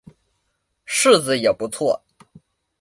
[0.87, 2.01] 柿子也不错